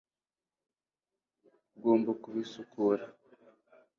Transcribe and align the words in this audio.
Ugomba 1.75 2.11
kubisukura 2.21 3.05